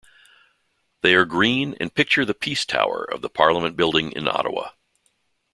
They 1.01 1.13
are 1.13 1.25
green, 1.25 1.75
and 1.79 1.93
picture 1.93 2.25
the 2.25 2.33
Peace 2.33 2.65
Tower 2.65 3.03
of 3.03 3.21
the 3.21 3.29
Parliament 3.29 3.77
building 3.77 4.11
in 4.13 4.27
Ottawa. 4.27 4.69